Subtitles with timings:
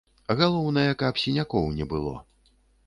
[0.39, 2.15] Галоўнае, каб сінякоў не было.